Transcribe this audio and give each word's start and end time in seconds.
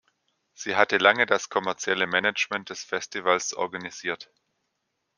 Sie 0.55 0.75
hatte 0.77 0.97
lange 0.97 1.27
das 1.27 1.49
kommerzielle 1.49 2.07
Management 2.07 2.71
des 2.71 2.83
Festivals 2.83 3.53
organisiert. 3.53 4.31